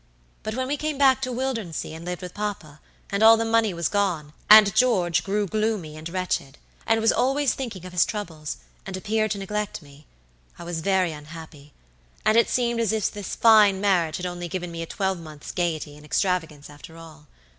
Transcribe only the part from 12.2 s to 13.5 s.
and it seemed as if this